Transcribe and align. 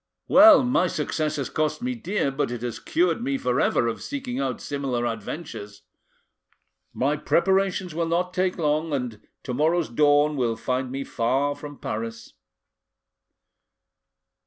Well, 0.27 0.63
my 0.63 0.87
success 0.87 1.35
has 1.35 1.51
cost 1.51 1.79
me 1.83 1.93
dear, 1.93 2.31
but 2.31 2.49
it 2.49 2.63
has 2.63 2.79
cured 2.79 3.21
me 3.23 3.37
for 3.37 3.61
ever 3.61 3.85
of 3.87 4.01
seeking 4.01 4.39
out 4.39 4.59
similar 4.59 5.05
adventures. 5.05 5.83
My 6.91 7.15
preparations 7.15 7.93
will 7.93 8.07
not 8.07 8.33
take 8.33 8.57
long, 8.57 8.93
and 8.93 9.21
to 9.43 9.53
morrow's 9.53 9.89
dawn 9.89 10.37
will 10.37 10.55
find 10.55 10.89
me 10.91 11.03
far 11.03 11.53
from 11.53 11.77
Paris." 11.77 12.33